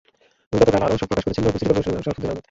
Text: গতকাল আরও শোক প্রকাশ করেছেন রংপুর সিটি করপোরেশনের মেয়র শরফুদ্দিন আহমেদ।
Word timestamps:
গতকাল 0.59 0.81
আরও 0.85 0.99
শোক 0.99 1.07
প্রকাশ 1.09 1.23
করেছেন 1.25 1.43
রংপুর 1.45 1.59
সিটি 1.59 1.65
করপোরেশনের 1.69 1.93
মেয়র 1.95 2.05
শরফুদ্দিন 2.07 2.29
আহমেদ। 2.31 2.39